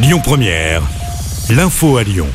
[0.00, 0.82] Lyon Première,
[1.50, 2.28] l'info à Lyon.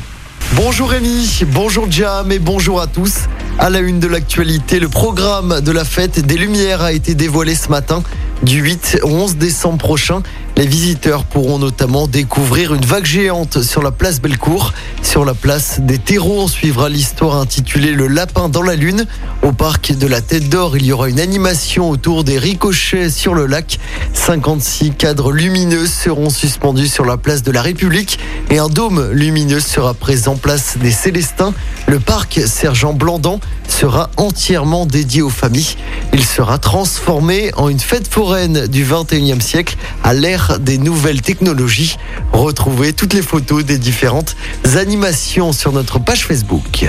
[0.52, 3.20] Bonjour Rémi, bonjour Jam et bonjour à tous.
[3.58, 7.54] À la une de l'actualité, le programme de la fête des Lumières a été dévoilé
[7.54, 8.02] ce matin.
[8.42, 10.22] Du 8 au 11 décembre prochain,
[10.56, 14.72] les visiteurs pourront notamment découvrir une vague géante sur la place Bellecour.
[15.02, 19.04] Sur la place des terreaux, on suivra l'histoire intitulée Le lapin dans la lune.
[19.42, 23.34] Au parc de la Tête d'Or, il y aura une animation autour des ricochets sur
[23.34, 23.80] le lac.
[24.12, 29.60] 56 cadres lumineux seront suspendus sur la place de la République et un dôme lumineux
[29.60, 31.52] sera présent place des Célestins.
[31.88, 35.76] Le parc Sergent Blandan sera entièrement dédié aux familles.
[36.12, 41.96] Il sera transformé en une fête foraine du 21e siècle à l'ère des nouvelles technologies.
[42.32, 44.36] Retrouvez toutes les photos des différentes
[44.76, 46.86] animations sur notre page Facebook.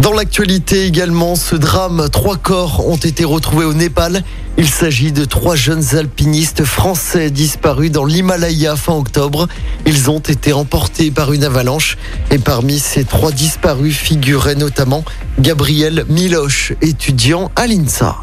[0.00, 4.22] Dans l'actualité également, ce drame, trois corps ont été retrouvés au Népal.
[4.56, 9.48] Il s'agit de trois jeunes alpinistes français disparus dans l'Himalaya fin octobre.
[9.86, 11.98] Ils ont été emportés par une avalanche
[12.30, 15.04] et parmi ces trois disparus figurait notamment
[15.40, 18.18] Gabriel Miloche, étudiant à l'INSA.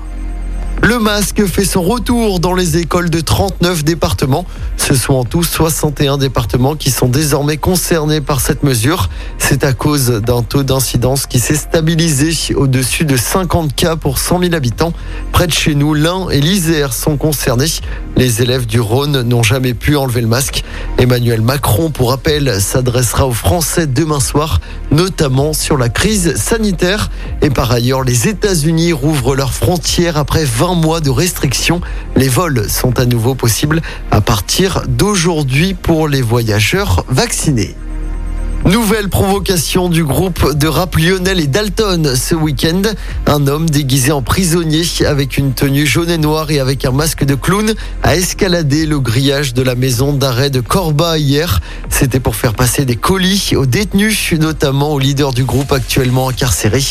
[0.85, 4.45] Le masque fait son retour dans les écoles de 39 départements.
[4.77, 9.09] Ce sont en tout 61 départements qui sont désormais concernés par cette mesure.
[9.39, 14.41] C'est à cause d'un taux d'incidence qui s'est stabilisé au-dessus de 50 cas pour 100
[14.41, 14.93] 000 habitants.
[15.31, 17.65] Près de chez nous, l'Ain et l'Isère sont concernés.
[18.15, 20.63] Les élèves du Rhône n'ont jamais pu enlever le masque.
[20.99, 27.09] Emmanuel Macron, pour rappel, s'adressera aux Français demain soir, notamment sur la crise sanitaire.
[27.41, 31.81] Et par ailleurs, les États-Unis rouvrent leurs frontières après 20 mois de restrictions.
[32.15, 33.81] Les vols sont à nouveau possibles
[34.11, 37.75] à partir d'aujourd'hui pour les voyageurs vaccinés.
[38.65, 42.81] Nouvelle provocation du groupe de rap Lionel et Dalton ce week-end.
[43.27, 47.25] Un homme déguisé en prisonnier avec une tenue jaune et noire et avec un masque
[47.25, 51.61] de clown a escaladé le grillage de la maison d'arrêt de Corba hier.
[51.97, 56.83] C'était pour faire passer des colis aux détenus, notamment aux leaders du groupe actuellement incarcéré.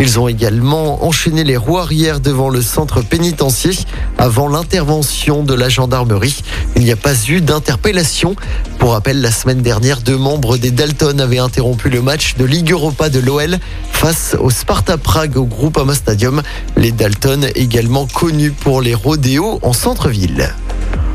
[0.00, 3.76] Ils ont également enchaîné les roues arrière devant le centre pénitentiaire
[4.18, 6.42] avant l'intervention de la gendarmerie.
[6.74, 8.34] Il n'y a pas eu d'interpellation.
[8.80, 12.72] Pour rappel, la semaine dernière, deux membres des Dalton avait interrompu le match de Ligue
[12.72, 13.58] Europa de l'OL
[13.92, 16.42] face au Sparta Prague au Groupama Stadium.
[16.76, 20.52] Les Dalton également connus pour les rodéos en centre-ville.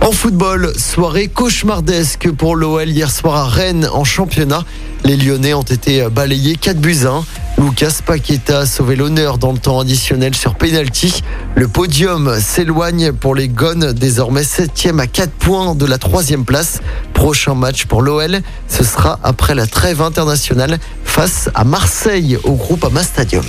[0.04, 4.66] En football, soirée cauchemardesque pour l'OL hier soir à Rennes en championnat.
[5.06, 7.24] Les Lyonnais ont été balayés 4 buts 1.
[7.64, 11.24] Lucas Paqueta a sauvé l'honneur dans le temps additionnel sur penalty.
[11.56, 16.82] Le podium s'éloigne pour les Gones, désormais 7 à 4 points de la troisième place.
[17.14, 22.84] Prochain match pour l'OL, ce sera après la trêve internationale face à Marseille au groupe
[22.84, 23.46] Ama Stadium.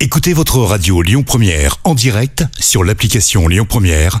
[0.00, 4.20] Écoutez votre radio Lyon Première en direct sur l'application Lyon Première,